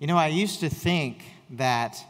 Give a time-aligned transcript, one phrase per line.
[0.00, 2.02] You know, I used to think that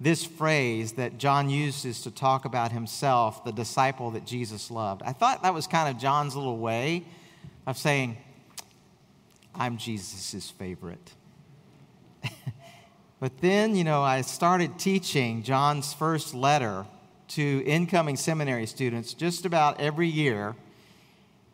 [0.00, 5.12] this phrase that John uses to talk about himself, the disciple that Jesus loved, I
[5.12, 7.04] thought that was kind of John's little way
[7.68, 8.16] of saying,
[9.54, 11.12] I'm Jesus' favorite.
[13.20, 16.84] but then, you know, I started teaching John's first letter
[17.28, 20.56] to incoming seminary students just about every year.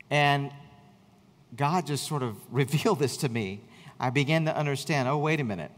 [0.09, 0.51] And
[1.55, 3.61] God just sort of revealed this to me.
[3.99, 5.71] I began to understand oh, wait a minute.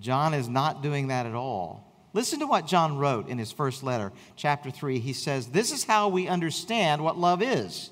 [0.00, 1.84] John is not doing that at all.
[2.12, 4.98] Listen to what John wrote in his first letter, chapter 3.
[4.98, 7.90] He says, This is how we understand what love is.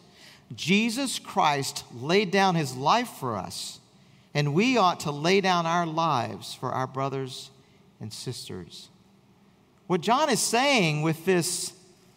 [0.55, 3.80] Jesus Christ laid down his life for us,
[4.33, 7.51] and we ought to lay down our lives for our brothers
[8.01, 8.89] and sisters.
[9.87, 11.73] What John is saying with this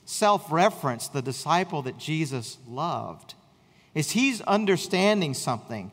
[0.06, 3.34] self reference, the disciple that Jesus loved,
[3.94, 5.92] is he's understanding something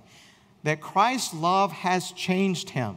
[0.62, 2.96] that Christ's love has changed him,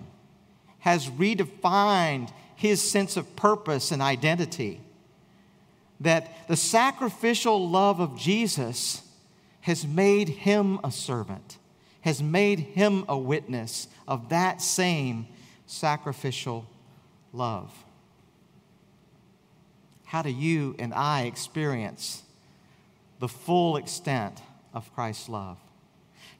[0.80, 4.82] has redefined his sense of purpose and identity.
[5.99, 9.02] That the sacrificial love of Jesus
[9.62, 11.57] has made him a servant,
[12.02, 15.27] has made him a witness of that same
[15.65, 16.65] sacrificial
[17.34, 17.71] love.
[20.05, 22.24] How do you and I experience
[23.20, 24.41] the full extent
[24.74, 25.57] of Christ's love?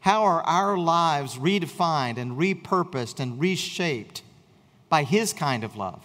[0.02, 4.22] How are our lives redefined and repurposed and reshaped
[4.88, 6.03] by His kind of love?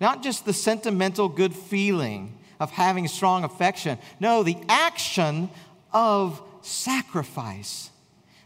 [0.00, 5.50] Not just the sentimental good feeling of having strong affection, no, the action
[5.92, 7.90] of sacrifice,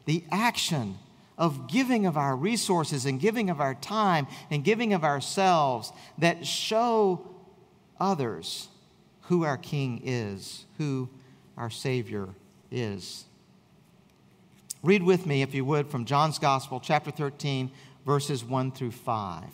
[0.04, 0.98] the action
[1.36, 6.44] of giving of our resources and giving of our time and giving of ourselves that
[6.44, 7.24] show
[8.00, 8.68] others
[9.22, 11.08] who our King is, who
[11.56, 12.28] our Savior
[12.72, 13.24] is.
[14.82, 17.70] Read with me, if you would, from John's Gospel, chapter 13,
[18.06, 19.44] verses 1 through 5.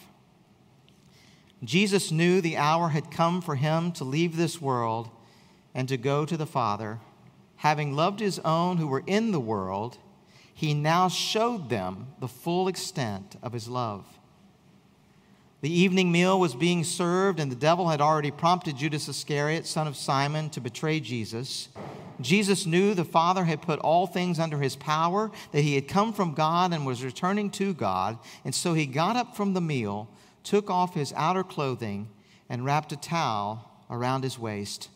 [1.63, 5.09] Jesus knew the hour had come for him to leave this world
[5.75, 7.01] and to go to the Father.
[7.57, 9.97] Having loved his own who were in the world,
[10.53, 14.07] he now showed them the full extent of his love.
[15.65, 19.87] The evening meal was being served, and the devil had already prompted Judas Iscariot, son
[19.87, 21.71] of Simon, to betray Jesus.
[22.21, 26.13] Jesus knew the Father had put all things under his power, that he had come
[26.13, 30.11] from God and was returning to God, and so he got up from the meal,
[30.43, 32.11] took off his outer clothing,
[32.51, 34.91] and wrapped a towel around his waist.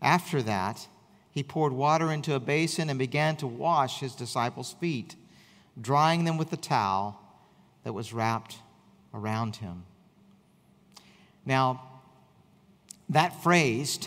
[0.00, 0.86] After that,
[1.32, 5.16] he poured water into a basin and began to wash his disciples' feet,
[5.80, 7.20] drying them with the towel
[7.82, 8.58] that was wrapped
[9.14, 9.84] around him.
[11.44, 11.82] Now,
[13.08, 14.00] that phrase,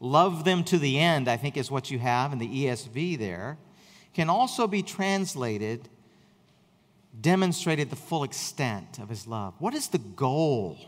[0.00, 3.58] love them to the end, I think is what you have in the ESV there,
[4.12, 5.88] can also be translated,
[7.20, 9.54] demonstrated the full extent of his love.
[9.58, 10.78] What is the goal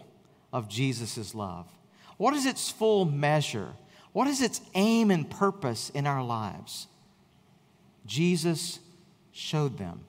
[0.53, 1.67] of Jesus' love?
[2.17, 3.69] What is its full measure?
[4.13, 6.89] What is its aim and purpose in our lives?
[8.07, 8.81] Jesus
[9.33, 10.05] showed them.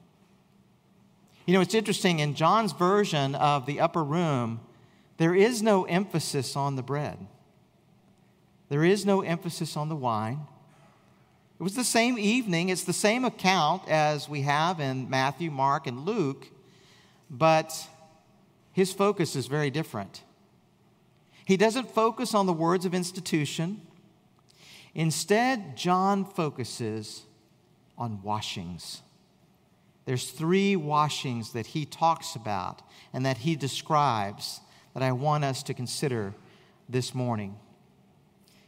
[1.46, 4.62] You know, it's interesting, in John's version of the upper room,
[5.18, 7.18] there is no emphasis on the bread.
[8.70, 10.40] There is no emphasis on the wine.
[11.60, 15.86] It was the same evening, it's the same account as we have in Matthew, Mark,
[15.86, 16.48] and Luke,
[17.30, 17.88] but
[18.72, 20.24] his focus is very different.
[21.46, 23.82] He doesn't focus on the words of institution.
[24.96, 27.24] Instead, John focuses
[27.98, 29.02] on washings.
[30.06, 32.82] There's three washings that he talks about
[33.14, 34.60] and that he describes
[34.94, 36.34] that I want us to consider
[36.90, 37.56] this morning.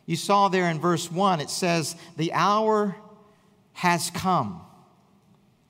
[0.06, 2.96] You saw there in verse 1, it says, The hour
[3.74, 4.62] has come.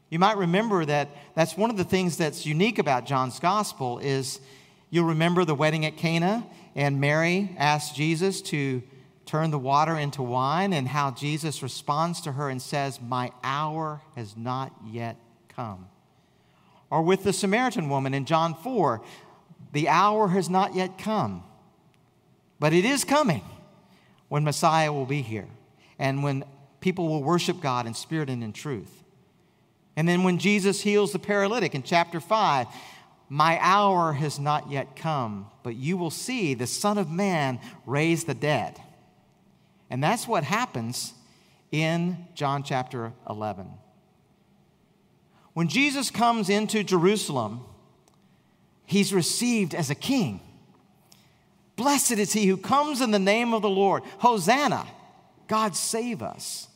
[0.09, 4.39] You might remember that that's one of the things that's unique about John's gospel is
[4.89, 8.83] you'll remember the wedding at Cana and Mary asked Jesus to
[9.25, 14.01] turn the water into wine and how Jesus responds to her and says, "My hour
[14.15, 15.17] has not yet
[15.55, 15.87] come."
[16.89, 19.01] Or with the Samaritan woman in John 4,
[19.71, 21.43] the hour has not yet come,
[22.59, 23.43] but it is coming
[24.29, 25.47] when Messiah will be here
[25.99, 26.45] and when
[26.79, 29.03] people will worship God in spirit and in truth.
[29.95, 32.67] And then when Jesus heals the paralytic in chapter 5,
[33.29, 38.25] my hour has not yet come, but you will see the Son of Man raise
[38.25, 38.79] the dead.
[39.89, 41.13] And that's what happens
[41.71, 43.69] in John chapter 11.
[45.55, 47.61] When Jesus comes into Jerusalem,
[48.85, 50.41] he's received as a king.
[51.77, 54.03] Blessed is he who comes in the name of the Lord.
[54.19, 54.85] Hosanna,
[55.47, 56.67] God save us.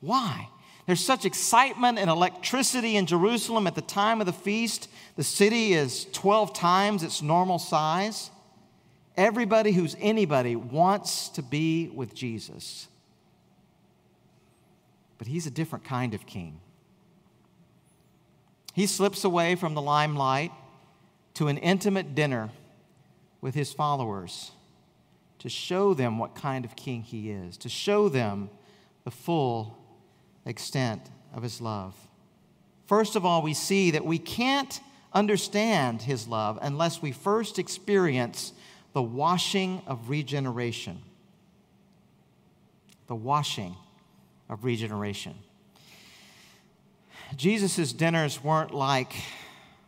[0.00, 0.48] Why?
[0.86, 4.88] There's such excitement and electricity in Jerusalem at the time of the feast.
[5.14, 8.32] The city is 12 times its normal size.
[9.16, 12.88] Everybody who's anybody wants to be with Jesus.
[15.16, 16.58] But he's a different kind of king.
[18.80, 20.52] He slips away from the limelight
[21.34, 22.48] to an intimate dinner
[23.42, 24.52] with his followers
[25.40, 28.48] to show them what kind of king he is, to show them
[29.04, 29.76] the full
[30.46, 31.02] extent
[31.34, 31.94] of his love.
[32.86, 34.80] First of all, we see that we can't
[35.12, 38.54] understand his love unless we first experience
[38.94, 41.02] the washing of regeneration.
[43.08, 43.76] The washing
[44.48, 45.34] of regeneration.
[47.36, 49.12] Jesus' dinners weren't like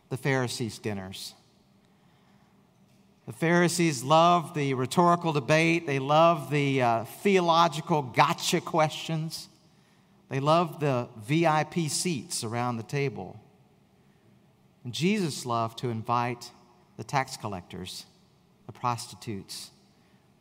[0.08, 1.34] the Pharisees' dinners.
[3.26, 9.48] The Pharisees loved the rhetorical debate, they loved the uh, theological gotcha questions,
[10.28, 13.40] they loved the VIP seats around the table.
[14.84, 16.50] And Jesus loved to invite
[16.96, 18.06] the tax collectors,
[18.66, 19.70] the prostitutes,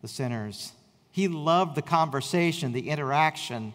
[0.01, 0.73] the sinners.
[1.11, 3.73] He loved the conversation, the interaction.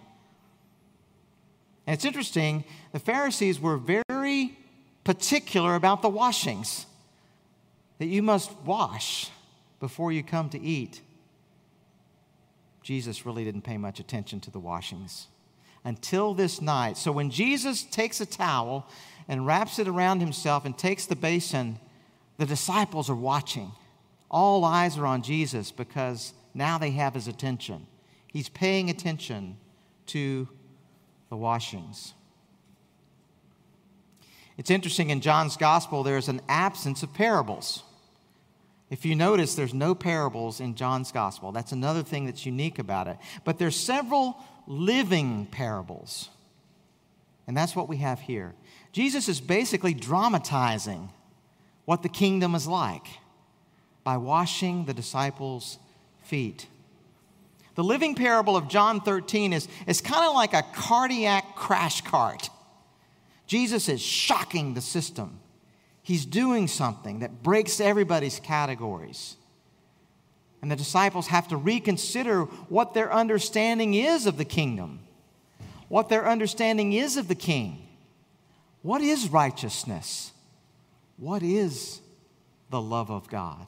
[1.86, 4.58] And it's interesting, the Pharisees were very
[5.04, 6.86] particular about the washings
[7.98, 9.30] that you must wash
[9.78, 11.00] before you come to eat.
[12.82, 15.28] Jesus really didn't pay much attention to the washings
[15.84, 16.96] until this night.
[16.96, 18.88] So when Jesus takes a towel
[19.28, 21.78] and wraps it around himself and takes the basin,
[22.38, 23.70] the disciples are watching.
[24.30, 27.86] All eyes are on Jesus because now they have his attention.
[28.26, 29.56] He's paying attention
[30.06, 30.48] to
[31.28, 32.14] the washings.
[34.56, 37.82] It's interesting in John's gospel, there's an absence of parables.
[38.88, 41.50] If you notice, there's no parables in John's gospel.
[41.52, 43.18] That's another thing that's unique about it.
[43.44, 44.36] But there's several
[44.66, 46.30] living parables.
[47.46, 48.54] And that's what we have here.
[48.92, 51.10] Jesus is basically dramatizing
[51.84, 53.06] what the kingdom is like
[54.04, 55.78] by washing the disciples'
[56.22, 56.66] feet.
[57.76, 62.50] The living parable of John 13 is, is kind of like a cardiac crash cart.
[63.46, 65.38] Jesus is shocking the system
[66.06, 69.34] he's doing something that breaks everybody's categories.
[70.62, 75.00] And the disciples have to reconsider what their understanding is of the kingdom,
[75.88, 77.88] what their understanding is of the king.
[78.82, 80.30] What is righteousness?
[81.16, 82.00] What is
[82.70, 83.66] the love of God?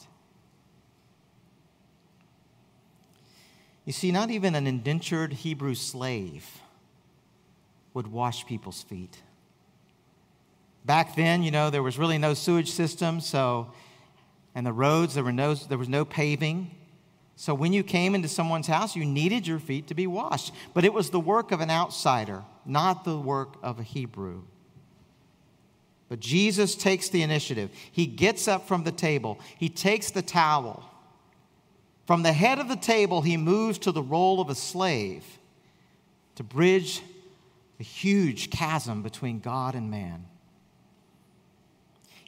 [3.89, 6.47] You see, not even an indentured Hebrew slave
[7.95, 9.23] would wash people's feet.
[10.85, 13.73] Back then, you know, there was really no sewage system, so,
[14.55, 16.71] and the roads, there, were no, there was no paving.
[17.37, 20.53] So when you came into someone's house, you needed your feet to be washed.
[20.75, 24.43] But it was the work of an outsider, not the work of a Hebrew.
[26.11, 27.71] But Jesus takes the initiative.
[27.91, 30.85] He gets up from the table, he takes the towel.
[32.09, 35.23] From the head of the table, he moves to the role of a slave
[36.37, 37.03] to bridge
[37.77, 40.25] the huge chasm between God and man.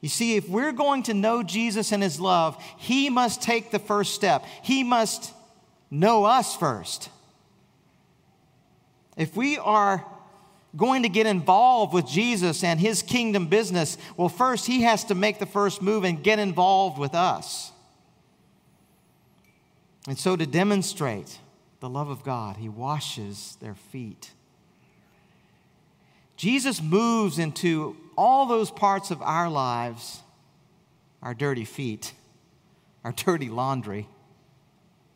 [0.02, 3.78] You see, if we're going to know Jesus and his love, he must take the
[3.78, 4.44] first step.
[4.60, 5.32] He must
[5.90, 7.08] know us first.
[9.16, 10.04] If we are
[10.76, 15.14] going to get involved with Jesus and his kingdom business, well, first he has to
[15.14, 17.72] make the first move and get involved with us.
[20.06, 21.38] And so, to demonstrate
[21.80, 24.32] the love of God, he washes their feet.
[26.36, 30.20] Jesus moves into all those parts of our lives,
[31.22, 32.14] our dirty feet,
[33.04, 34.08] our dirty laundry,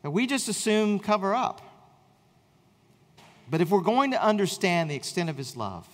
[0.03, 1.63] that we just assume cover up.
[3.51, 5.87] But if we're going to understand the extent of his love,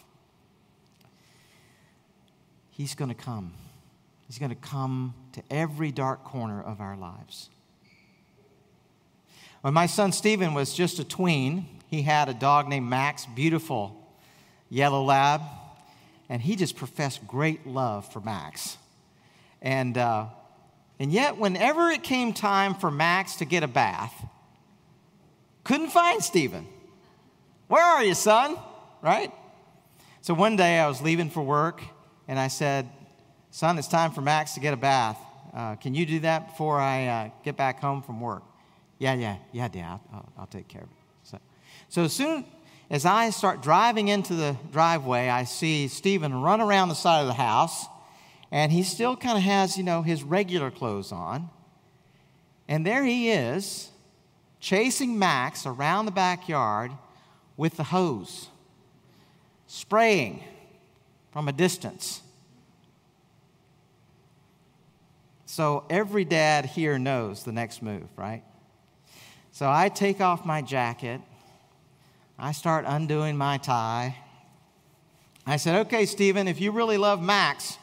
[2.71, 3.53] he's going to come.
[4.27, 7.51] He's going to come to every dark corner of our lives.
[9.63, 13.97] When my son Stephen was just a tween, he had a dog named Max, beautiful
[14.69, 15.43] yellow lab
[16.31, 18.79] and he just professed great love for Max.
[19.61, 20.27] And, uh,
[21.01, 24.15] and yet, whenever it came time for Max to get a bath,
[25.65, 26.69] couldn't find Stephen.
[27.67, 28.57] Where are you, son?
[29.03, 29.35] Right?
[30.23, 31.83] So one day I was leaving for work,
[32.29, 32.89] and I said,
[33.51, 35.19] Son, it's time for Max to get a bath.
[35.53, 38.45] Uh, can you do that before I uh, get back home from work?
[39.01, 39.99] Yeah, yeah, yeah, Dad.
[40.13, 40.97] I'll, I'll take care of it.
[41.25, 41.39] So,
[41.89, 42.45] so as soon
[42.91, 47.27] as I start driving into the driveway, I see Stephen run around the side of
[47.27, 47.87] the house,
[48.53, 51.49] and he still kind of has, you know, his regular clothes on.
[52.69, 53.91] And there he is,
[54.61, 56.93] chasing Max around the backyard
[57.57, 58.49] with the hose.
[59.71, 60.43] spraying
[61.31, 62.23] from a distance.
[65.47, 68.43] So every dad here knows the next move, right?
[69.61, 71.21] So I take off my jacket.
[72.39, 74.17] I start undoing my tie.
[75.47, 77.77] I said, okay, Stephen, if you really love Max,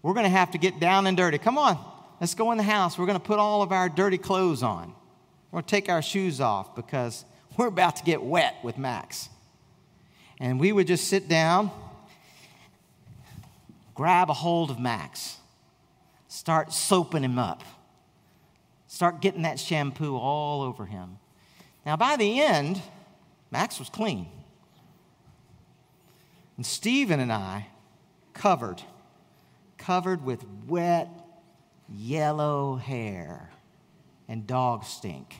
[0.00, 1.36] we're going to have to get down and dirty.
[1.36, 1.78] Come on,
[2.18, 2.96] let's go in the house.
[2.96, 4.94] We're going to put all of our dirty clothes on.
[5.50, 7.26] We're going to take our shoes off because
[7.58, 9.28] we're about to get wet with Max.
[10.38, 11.70] And we would just sit down,
[13.94, 15.36] grab a hold of Max,
[16.28, 17.64] start soaping him up,
[18.90, 21.16] start getting that shampoo all over him.
[21.86, 22.82] Now, by the end,
[23.52, 24.26] Max was clean.
[26.56, 27.68] And Stephen and I
[28.34, 28.82] covered,
[29.78, 31.08] covered with wet,
[31.88, 33.50] yellow hair
[34.28, 35.36] and dog stink,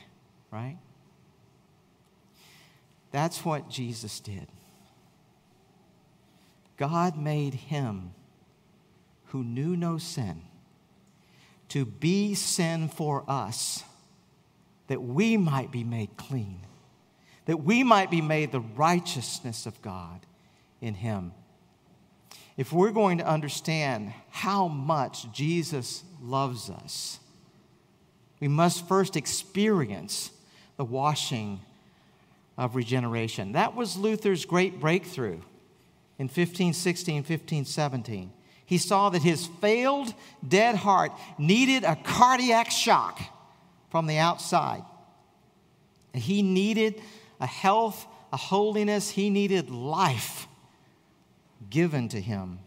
[0.49, 0.77] right?
[3.11, 4.47] That's what Jesus did.
[6.77, 8.13] God made him
[9.25, 10.41] who knew no sin
[11.71, 13.85] to be sin for us,
[14.87, 16.59] that we might be made clean,
[17.45, 20.19] that we might be made the righteousness of God
[20.81, 21.31] in him.
[22.57, 27.19] If we're going to understand how much Jesus loves us,
[28.41, 30.31] we must first experience
[30.75, 31.61] the washing
[32.57, 33.53] of regeneration.
[33.53, 35.39] That was Luther's great breakthrough
[36.19, 38.33] in 1516, 1517.
[38.71, 40.13] He saw that his failed,
[40.47, 43.19] dead heart needed a cardiac shock
[43.89, 44.85] from the outside.
[46.13, 47.01] He needed
[47.41, 50.47] a health, a holiness, he needed life
[51.69, 52.59] given to him.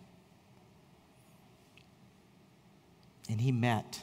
[3.30, 3.98] And he met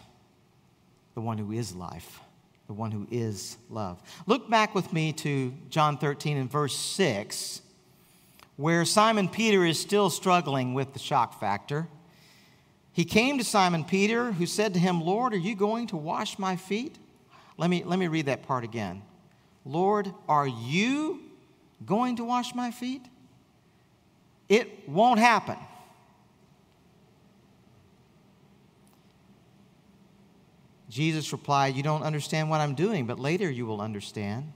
[1.14, 2.20] the one who is life,
[2.66, 4.02] the one who is love.
[4.26, 7.62] Look back with me to John 13 and verse 6,
[8.58, 11.88] where Simon Peter is still struggling with the shock factor.
[12.92, 16.38] He came to Simon Peter, who said to him, Lord, are you going to wash
[16.38, 16.98] my feet?
[17.58, 19.02] Let me, let me read that part again.
[19.66, 21.22] Lord, are you
[21.86, 23.06] going to wash my feet?
[24.50, 25.58] It won't happen.
[30.90, 34.52] Jesus replied, You don't understand what I'm doing, but later you will understand.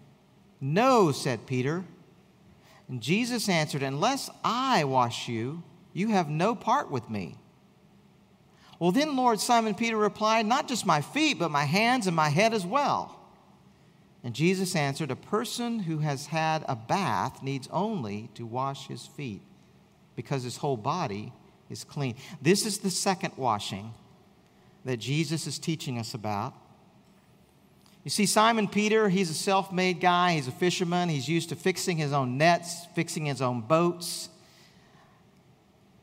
[0.59, 1.85] No, said Peter.
[2.87, 5.63] And Jesus answered, Unless I wash you,
[5.93, 7.35] you have no part with me.
[8.79, 12.29] Well, then, Lord, Simon Peter replied, Not just my feet, but my hands and my
[12.29, 13.19] head as well.
[14.23, 19.05] And Jesus answered, A person who has had a bath needs only to wash his
[19.05, 19.41] feet
[20.15, 21.31] because his whole body
[21.69, 22.15] is clean.
[22.41, 23.93] This is the second washing
[24.83, 26.53] that Jesus is teaching us about.
[28.05, 31.55] You see, Simon Peter, he's a self made guy, he's a fisherman, he's used to
[31.55, 34.29] fixing his own nets, fixing his own boats.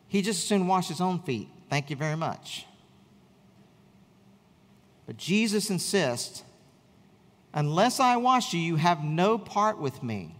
[0.08, 1.48] He just soon washed his own feet.
[1.70, 2.66] Thank you very much.
[5.06, 6.42] But Jesus insists,
[7.54, 10.34] unless I wash you, you have no part with me.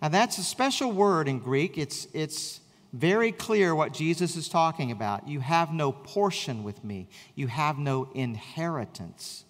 [0.00, 1.76] Now, that's a special word in Greek.
[1.76, 2.60] It's, it's
[2.94, 5.28] very clear what Jesus is talking about.
[5.28, 9.44] You have no portion with me, you have no inheritance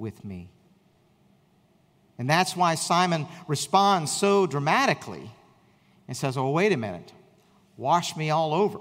[0.00, 0.48] with me.
[2.18, 5.30] And that's why Simon responds so dramatically
[6.08, 7.12] and says, Oh, wait a minute,
[7.76, 8.80] wash me all over.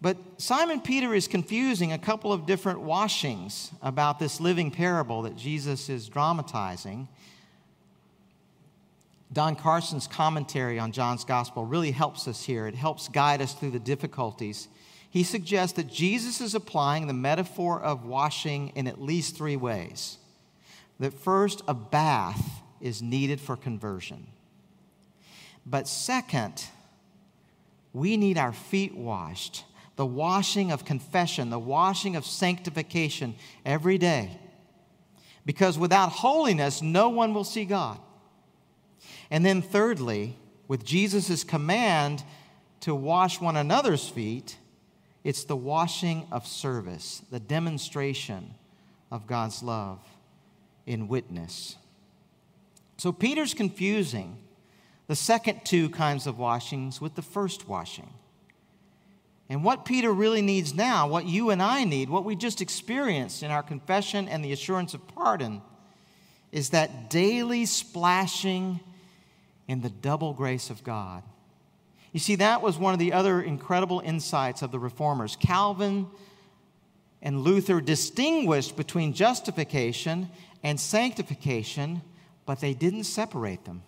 [0.00, 5.36] But Simon Peter is confusing a couple of different washings about this living parable that
[5.36, 7.08] Jesus is dramatizing.
[9.32, 12.66] Don Carson's commentary on John's gospel really helps us here.
[12.66, 14.68] It helps guide us through the difficulties.
[15.16, 20.18] He suggests that Jesus is applying the metaphor of washing in at least three ways.
[21.00, 24.26] That first, a bath is needed for conversion.
[25.64, 26.66] But second,
[27.94, 29.64] we need our feet washed,
[29.96, 34.38] the washing of confession, the washing of sanctification every day.
[35.46, 37.98] Because without holiness, no one will see God.
[39.30, 40.36] And then, thirdly,
[40.68, 42.22] with Jesus' command
[42.80, 44.58] to wash one another's feet,
[45.26, 48.54] it's the washing of service, the demonstration
[49.10, 49.98] of God's love
[50.86, 51.74] in witness.
[52.96, 54.38] So Peter's confusing
[55.08, 58.08] the second two kinds of washings with the first washing.
[59.48, 63.42] And what Peter really needs now, what you and I need, what we just experienced
[63.42, 65.60] in our confession and the assurance of pardon,
[66.52, 68.78] is that daily splashing
[69.66, 71.24] in the double grace of God.
[72.12, 75.36] You see, that was one of the other incredible insights of the reformers.
[75.36, 76.06] Calvin
[77.20, 80.28] and Luther distinguished between justification
[80.62, 82.02] and sanctification,
[82.46, 83.82] but they didn't separate them.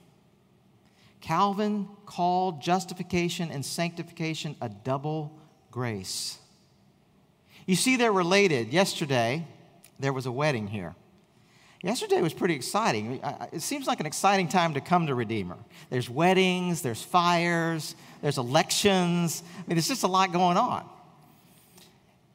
[1.20, 5.38] Calvin called justification and sanctification a double
[5.70, 6.38] grace.
[7.66, 8.72] You see, they're related.
[8.72, 9.46] Yesterday,
[9.98, 10.94] there was a wedding here.
[11.82, 13.20] Yesterday was pretty exciting.
[13.52, 15.56] It seems like an exciting time to come to Redeemer.
[15.90, 19.44] There's weddings, there's fires, there's elections.
[19.56, 20.88] I mean, there's just a lot going on.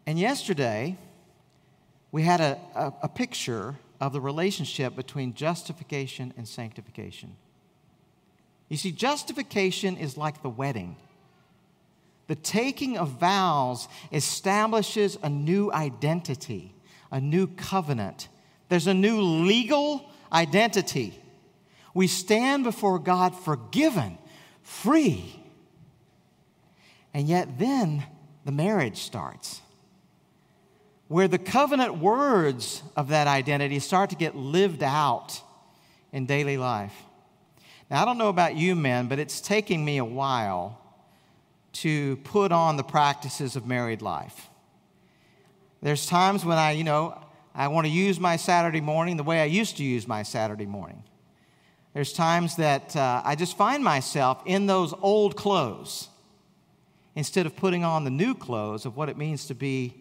[0.06, 0.98] And yesterday,
[2.12, 7.36] we had a, a, a picture of the relationship between justification and sanctification.
[8.70, 10.96] You see, justification is like the wedding.
[12.28, 16.74] The taking of vows establishes a new identity,
[17.12, 18.30] a new covenant
[18.70, 21.20] there's a new legal identity.
[21.93, 24.17] We stand before God forgiven,
[24.63, 25.39] free.
[27.13, 28.03] And yet, then
[28.46, 29.62] the marriage starts,
[31.08, 35.39] where the covenant words of that identity start to get lived out
[36.12, 36.96] in daily life.
[37.91, 40.79] Now, I don't know about you men, but it's taking me a while
[41.74, 44.50] to put on the practices of married life.
[45.82, 47.23] There's times when I, you know,
[47.55, 50.65] I want to use my Saturday morning the way I used to use my Saturday
[50.65, 51.03] morning.
[51.93, 56.10] There's times that uh, I just find myself in those old clothes
[57.15, 59.93] instead of putting on the new clothes of what it means to be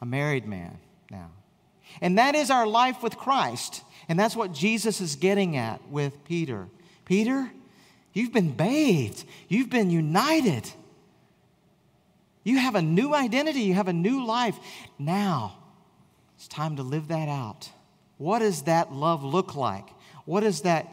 [0.00, 0.78] a married man
[1.10, 1.30] now.
[2.00, 3.82] And that is our life with Christ.
[4.08, 6.68] And that's what Jesus is getting at with Peter.
[7.04, 7.50] Peter,
[8.14, 10.70] you've been bathed, you've been united.
[12.42, 14.58] You have a new identity, you have a new life.
[14.98, 15.58] Now,
[16.44, 17.70] it's time to live that out.
[18.18, 19.88] What does that love look like?
[20.26, 20.86] What does that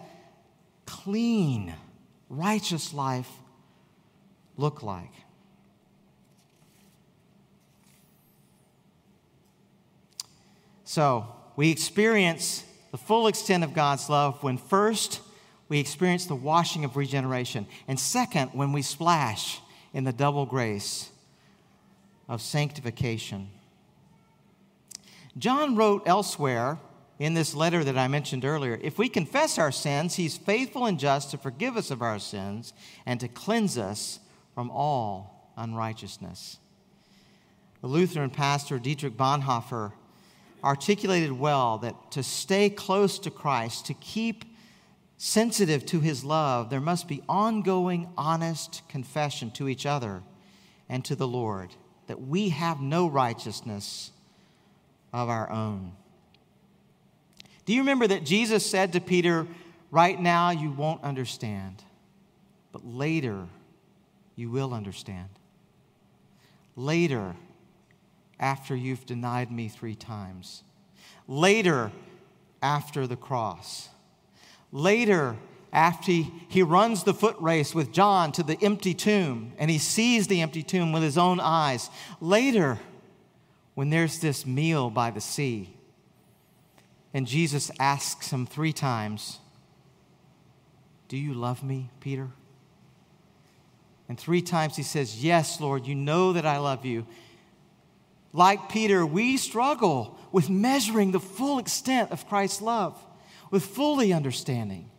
[0.86, 1.74] clean,
[2.29, 3.27] righteous life
[4.55, 5.12] look like?
[10.86, 11.27] So,
[11.58, 15.20] we experience the full extent of God's love when first
[15.67, 19.60] we experience the washing of regeneration, and second, when we splash
[19.93, 21.10] in the double grace
[22.29, 23.50] of sanctification.
[25.38, 26.79] John wrote elsewhere
[27.19, 30.99] in this letter that I mentioned earlier if we confess our sins, he's faithful and
[30.99, 32.73] just to forgive us of our sins
[33.06, 34.19] and to cleanse us
[34.53, 36.58] from all unrighteousness.
[37.82, 39.93] The Lutheran pastor Dietrich Bonhoeffer
[40.63, 44.45] articulated well that to stay close to Christ, to keep
[45.17, 50.23] sensitive to his love, there must be ongoing, honest confession to each other
[50.89, 51.75] and to the Lord
[52.08, 54.12] that we have no righteousness
[55.13, 55.93] of our own.
[57.65, 59.47] Do you remember that Jesus said to Peter,
[59.91, 61.84] Right now you won't understand,
[62.71, 63.45] but later
[64.36, 65.28] you will understand?
[66.78, 67.36] Later,
[68.39, 70.63] after you've denied me three times.
[71.28, 71.91] Later,
[72.62, 73.89] after the cross.
[74.71, 75.36] Later,
[75.74, 79.78] after he, he runs the foot race with John to the empty tomb and he
[79.78, 81.89] sees the empty tomb with his own eyes.
[82.19, 82.80] Later,
[83.82, 85.67] when there's this meal by the sea,
[87.15, 89.39] and Jesus asks him three times,
[91.08, 92.28] Do you love me, Peter?
[94.08, 97.08] And three times he says, Yes, Lord, you know that I love you.
[98.34, 103.04] Like Peter, we struggle with measuring the full extent of Christ's love,
[103.50, 104.91] with fully understanding.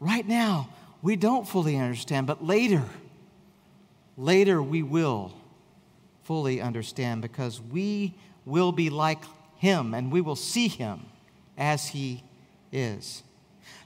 [0.00, 0.70] Right now,
[1.02, 2.84] we don't fully understand, but later,
[4.16, 5.34] later we will
[6.32, 8.14] fully understand because we
[8.46, 9.22] will be like
[9.58, 11.04] him and we will see him
[11.58, 12.22] as he
[12.72, 13.22] is.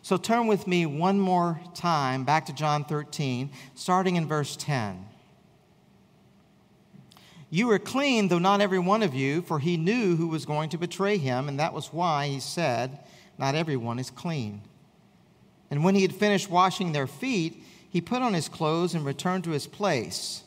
[0.01, 5.05] So turn with me one more time back to John 13, starting in verse 10.
[7.51, 10.69] You are clean, though not every one of you, for he knew who was going
[10.69, 13.01] to betray him, and that was why he said,
[13.39, 14.61] Not everyone is clean.
[15.69, 19.43] And when he had finished washing their feet, he put on his clothes and returned
[19.43, 20.45] to his place.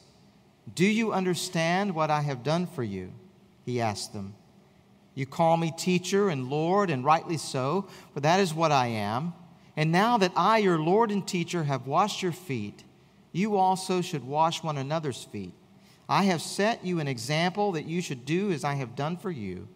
[0.76, 3.12] Do you understand what I have done for you?
[3.66, 4.34] He asked them.
[5.16, 9.34] You call me teacher and Lord, and rightly so, for that is what I am.
[9.76, 12.84] And now that I, your Lord and teacher, have washed your feet,
[13.32, 15.54] you also should wash one another's feet.
[16.08, 19.32] I have set you an example that you should do as I have done for
[19.32, 19.68] you.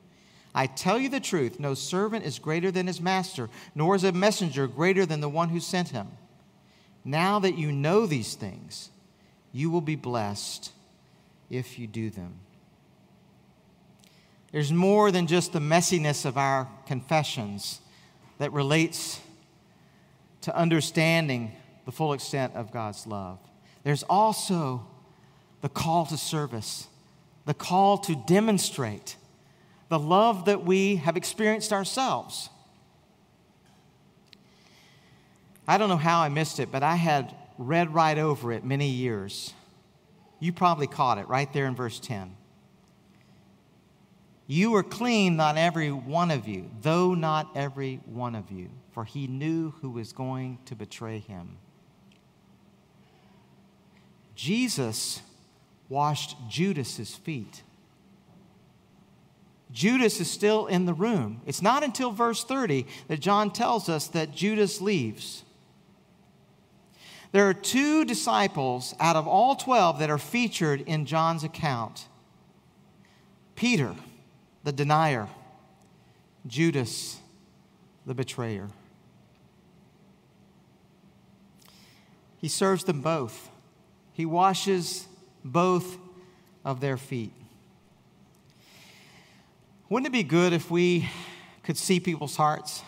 [0.56, 4.12] I tell you the truth no servant is greater than his master, nor is a
[4.12, 6.08] messenger greater than the one who sent him.
[7.06, 8.90] Now that you know these things,
[9.52, 10.73] you will be blessed
[11.54, 12.34] if you do them.
[14.52, 17.80] There's more than just the messiness of our confessions
[18.38, 19.20] that relates
[20.42, 21.54] to understanding
[21.86, 23.40] the full extent of God's love.
[23.84, 24.86] There's also
[25.62, 26.88] the call to service,
[27.46, 29.16] the call to demonstrate
[29.90, 32.50] the love that we have experienced ourselves.
[35.68, 38.90] I don't know how I missed it, but I had read right over it many
[38.90, 39.54] years.
[40.40, 42.36] You probably caught it right there in verse 10.
[44.46, 49.06] You are clean, not every one of you, though not every one of you, for
[49.06, 51.58] he knew who was going to betray him.
[54.36, 55.22] Jesus
[55.88, 57.64] washed Judas's feet.
[59.72, 61.42] Judas is still in the room.
[61.46, 65.44] It's not until verse 30 that John tells us that Judas leaves.
[67.34, 72.08] There are two disciples out of all 12 that are featured in John's account
[73.56, 73.96] Peter,
[74.64, 75.28] the denier,
[76.46, 77.20] Judas,
[78.06, 78.70] the betrayer.
[82.38, 83.50] He serves them both,
[84.14, 85.08] he washes
[85.44, 85.98] both
[86.64, 87.34] of their feet.
[89.90, 91.10] Wouldn't it be good if we
[91.64, 92.84] could see people's hearts?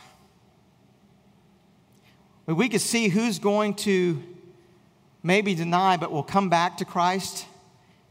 [2.48, 4.22] If we could see who's going to
[5.26, 7.48] maybe deny but will come back to Christ,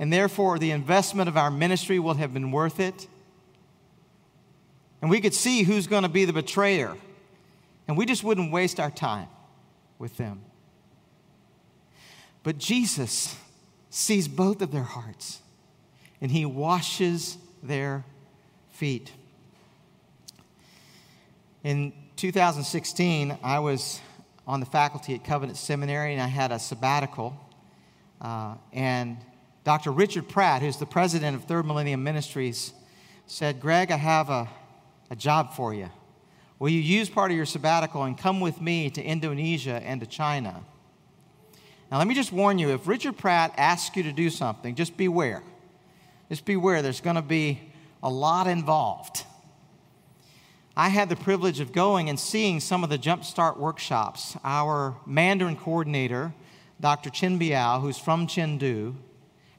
[0.00, 3.06] and therefore the investment of our ministry will have been worth it.
[5.00, 6.96] And we could see who's going to be the betrayer,
[7.86, 9.28] and we just wouldn't waste our time
[9.96, 10.40] with them.
[12.42, 13.36] But Jesus
[13.90, 15.40] sees both of their hearts,
[16.20, 18.04] and he washes their
[18.70, 19.12] feet.
[21.62, 24.00] In 2016, I was
[24.46, 27.38] on the faculty at Covenant Seminary, and I had a sabbatical.
[28.20, 29.16] Uh, and
[29.64, 29.90] Dr.
[29.90, 32.72] Richard Pratt, who's the president of Third Millennium Ministries,
[33.26, 34.48] said, Greg, I have a,
[35.10, 35.88] a job for you.
[36.58, 40.06] Will you use part of your sabbatical and come with me to Indonesia and to
[40.06, 40.62] China?
[41.90, 44.96] Now, let me just warn you if Richard Pratt asks you to do something, just
[44.96, 45.42] beware.
[46.28, 47.60] Just beware, there's going to be
[48.02, 49.24] a lot involved.
[50.76, 54.36] I had the privilege of going and seeing some of the Jumpstart workshops.
[54.42, 56.34] Our Mandarin coordinator,
[56.80, 57.10] Dr.
[57.10, 58.96] Chin Biao, who's from Chengdu,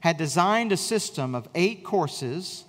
[0.00, 2.64] had designed a system of eight courses,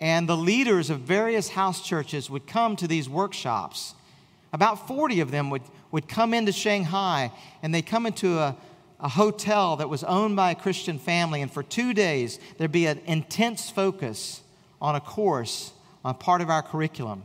[0.00, 3.96] and the leaders of various house churches would come to these workshops.
[4.52, 8.56] About 40 of them would, would come into Shanghai, and they come into a,
[9.00, 12.86] a hotel that was owned by a Christian family, and for two days there'd be
[12.86, 14.42] an intense focus
[14.80, 15.72] on a course,
[16.04, 17.24] on part of our curriculum.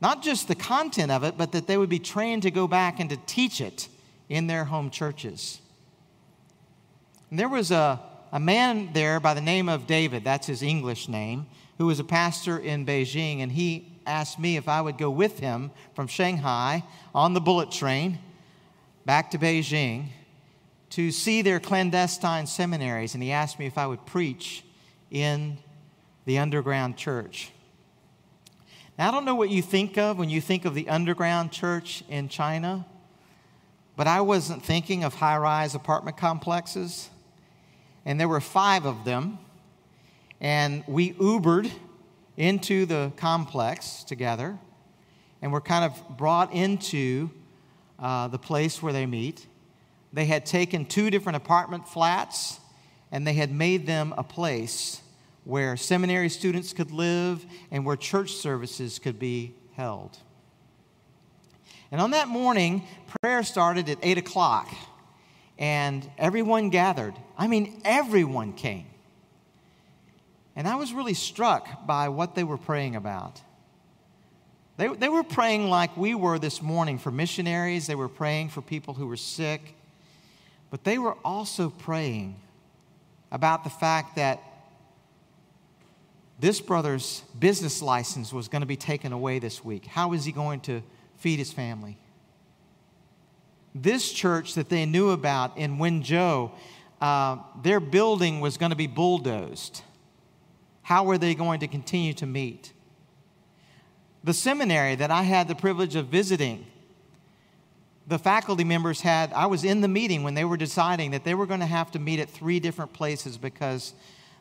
[0.00, 3.00] Not just the content of it, but that they would be trained to go back
[3.00, 3.88] and to teach it
[4.28, 5.60] in their home churches.
[7.30, 8.00] And there was a,
[8.32, 11.46] a man there by the name of David, that's his English name,
[11.78, 15.38] who was a pastor in Beijing, and he asked me if I would go with
[15.38, 18.18] him from Shanghai on the bullet train
[19.06, 20.08] back to Beijing
[20.90, 24.64] to see their clandestine seminaries, and he asked me if I would preach
[25.10, 25.58] in
[26.24, 27.50] the underground church.
[28.96, 32.04] Now, I don't know what you think of when you think of the underground church
[32.08, 32.86] in China,
[33.96, 37.10] but I wasn't thinking of high rise apartment complexes.
[38.04, 39.38] And there were five of them.
[40.40, 41.72] And we Ubered
[42.36, 44.58] into the complex together.
[45.42, 47.30] And we're kind of brought into
[47.98, 49.44] uh, the place where they meet.
[50.12, 52.60] They had taken two different apartment flats
[53.10, 55.00] and they had made them a place
[55.44, 60.16] where seminary students could live and where church services could be held.
[61.90, 62.86] And on that morning,
[63.20, 64.74] prayer started at 8 o'clock,
[65.58, 67.14] and everyone gathered.
[67.38, 68.86] I mean, everyone came.
[70.56, 73.40] And I was really struck by what they were praying about.
[74.76, 78.60] They, they were praying like we were this morning for missionaries, they were praying for
[78.60, 79.76] people who were sick,
[80.70, 82.40] but they were also praying
[83.30, 84.40] about the fact that
[86.38, 89.86] this brother's business license was going to be taken away this week.
[89.86, 90.82] How is he going to
[91.16, 91.96] feed his family?
[93.74, 96.52] This church that they knew about in Wenzhou,
[97.00, 99.82] uh, their building was going to be bulldozed.
[100.82, 102.72] How were they going to continue to meet?
[104.22, 106.66] The seminary that I had the privilege of visiting,
[108.06, 111.34] the faculty members had, I was in the meeting when they were deciding that they
[111.34, 113.94] were going to have to meet at three different places because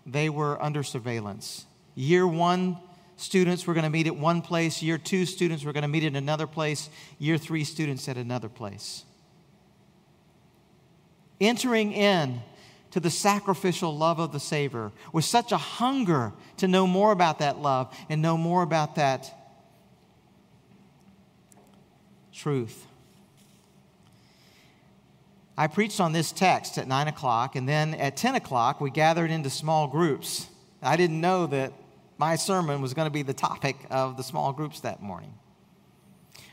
[0.06, 1.66] they were under surveillance.
[1.96, 2.78] Year one
[3.18, 6.04] students were going to meet at one place, year two students were going to meet
[6.04, 9.06] at another place, year three students at another place.
[11.40, 12.42] Entering in
[12.92, 17.40] to the sacrificial love of the Savior with such a hunger to know more about
[17.40, 19.34] that love and know more about that
[22.32, 22.86] truth.
[25.58, 29.30] I preached on this text at 9 o'clock, and then at 10 o'clock, we gathered
[29.30, 30.48] into small groups.
[30.82, 31.74] I didn't know that
[32.18, 35.34] my sermon was going to be the topic of the small groups that morning.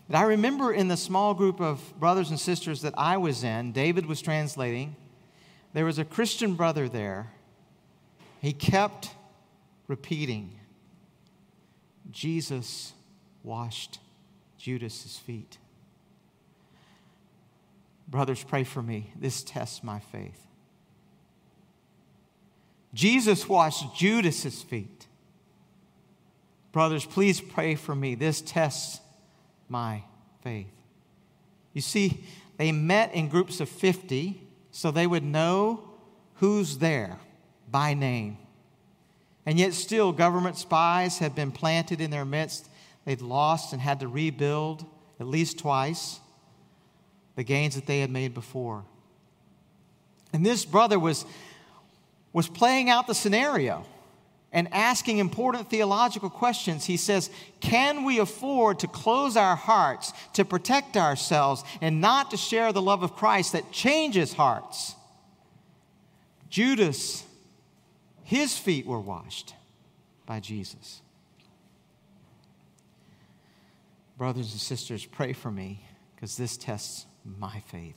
[0.08, 3.72] But I remember in the small group of brothers and sisters that I was in,
[3.72, 4.96] David was translating,
[5.72, 7.30] there was a Christian brother there.
[8.40, 9.10] He kept
[9.86, 10.58] repeating,
[12.10, 12.92] Jesus
[13.44, 14.00] washed
[14.58, 15.58] Judas's feet.
[18.08, 19.12] Brothers, pray for me.
[19.14, 20.46] This tests my faith.
[22.92, 25.06] Jesus washed Judas's feet.
[26.72, 28.14] Brothers, please pray for me.
[28.14, 29.00] This tests
[29.68, 30.02] my
[30.42, 30.66] faith.
[31.72, 32.24] You see,
[32.56, 35.88] they met in groups of 50 so they would know
[36.34, 37.18] who's there
[37.70, 38.38] by name.
[39.46, 42.68] And yet, still, government spies had been planted in their midst.
[43.04, 44.84] They'd lost and had to rebuild
[45.18, 46.20] at least twice
[47.36, 48.84] the gains that they had made before.
[50.32, 51.24] And this brother was,
[52.32, 53.86] was playing out the scenario
[54.52, 56.84] and asking important theological questions.
[56.84, 62.36] He says, Can we afford to close our hearts, to protect ourselves, and not to
[62.36, 64.94] share the love of Christ that changes hearts?
[66.48, 67.24] Judas,
[68.24, 69.54] his feet were washed
[70.26, 71.00] by Jesus.
[74.18, 75.82] Brothers and sisters, pray for me
[76.14, 77.96] because this tests my faith.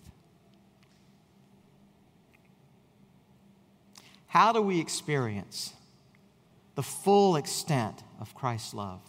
[4.27, 5.73] How do we experience
[6.75, 9.01] the full extent of Christ's love?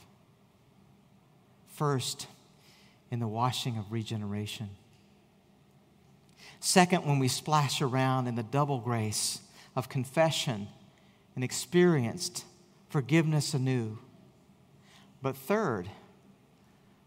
[1.68, 2.26] First,
[3.10, 4.70] in the washing of regeneration.
[6.60, 9.40] Second, when we splash around in the double grace
[9.76, 10.68] of confession
[11.34, 12.44] and experienced
[12.88, 13.98] forgiveness anew.
[15.20, 15.88] But third,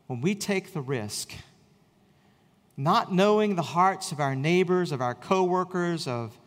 [0.08, 1.34] when we take the risk
[2.78, 6.38] not knowing the hearts of our neighbors, of our coworkers, of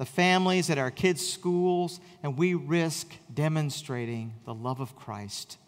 [0.00, 5.58] the families at our kids' schools, and we risk demonstrating the love of Christ.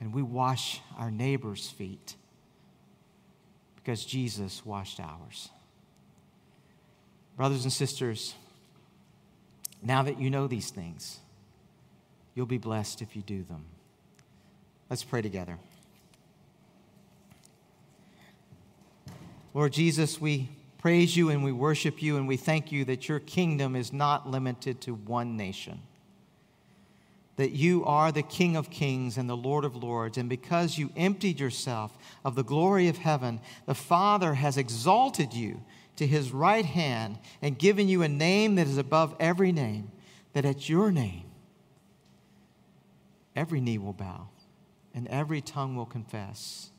[0.00, 2.16] And we wash our neighbor's feet
[3.76, 5.50] because Jesus washed ours.
[7.36, 8.34] Brothers and sisters,
[9.82, 11.18] now that you know these things,
[12.34, 13.66] you'll be blessed if you do them.
[14.88, 15.58] Let's pray together.
[19.52, 20.48] Lord Jesus, we
[20.78, 24.28] praise you and we worship you and we thank you that your kingdom is not
[24.28, 25.80] limited to one nation.
[27.36, 30.18] That you are the King of kings and the Lord of lords.
[30.18, 35.62] And because you emptied yourself of the glory of heaven, the Father has exalted you
[35.96, 39.90] to his right hand and given you a name that is above every name,
[40.32, 41.24] that at your name
[43.36, 44.28] every knee will bow
[44.94, 46.70] and every tongue will confess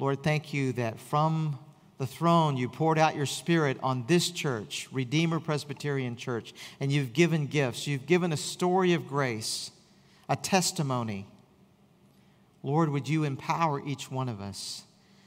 [0.00, 1.58] Lord, thank you that from
[2.00, 7.12] the throne you poured out your spirit on this church, Redeemer Presbyterian Church, and you've
[7.12, 7.86] given gifts.
[7.86, 9.70] You've given a story of grace,
[10.26, 11.26] a testimony.
[12.62, 14.84] Lord, would you empower each one of us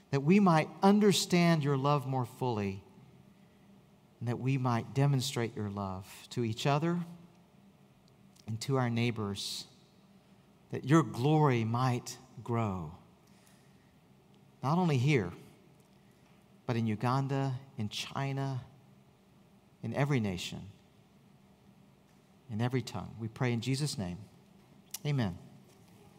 [0.09, 2.81] that we might understand your love more fully
[4.19, 6.97] and that we might demonstrate your love to each other
[8.47, 9.65] and to our neighbors,
[10.71, 12.89] that your glory might grow
[14.63, 15.33] not only here,
[16.65, 18.61] but in Uganda, in China,
[19.81, 20.61] in every nation,
[22.49, 23.13] in every tongue.
[23.19, 24.17] We pray in Jesus' name.
[25.05, 25.37] Amen.